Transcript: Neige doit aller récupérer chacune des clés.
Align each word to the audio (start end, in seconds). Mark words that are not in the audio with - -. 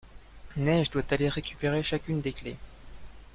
Neige 0.57 0.89
doit 0.89 1.03
aller 1.13 1.29
récupérer 1.29 1.83
chacune 1.83 2.21
des 2.21 2.33
clés. 2.33 2.57